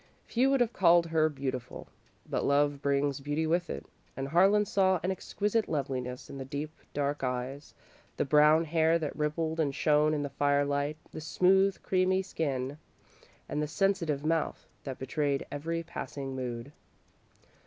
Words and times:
Few 0.25 0.49
would 0.49 0.61
have 0.61 0.73
called 0.73 1.05
her 1.05 1.29
beautiful, 1.29 1.87
but 2.27 2.43
love 2.43 2.81
brings 2.81 3.19
beauty 3.19 3.45
with 3.45 3.69
it, 3.69 3.85
and 4.17 4.27
Harlan 4.27 4.65
saw 4.65 4.99
an 5.03 5.11
exquisite 5.11 5.69
loveliness 5.69 6.27
in 6.27 6.39
the 6.39 6.43
deep, 6.43 6.71
dark 6.91 7.23
eyes, 7.23 7.75
the 8.17 8.25
brown 8.25 8.65
hair 8.65 8.97
that 8.97 9.15
rippled 9.15 9.59
and 9.59 9.75
shone 9.75 10.15
in 10.15 10.23
the 10.23 10.29
firelight, 10.29 10.97
the 11.11 11.21
smooth, 11.21 11.77
creamy 11.83 12.23
skin, 12.23 12.79
and 13.47 13.61
the 13.61 13.67
sensitive 13.67 14.25
mouth 14.25 14.65
that 14.85 14.97
betrayed 14.97 15.45
every 15.51 15.83
passing 15.83 16.35
mood. 16.35 16.71